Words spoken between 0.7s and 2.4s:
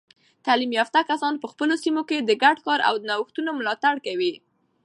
یافته کسان په خپلو سیمو کې د